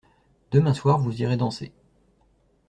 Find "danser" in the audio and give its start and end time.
1.37-1.71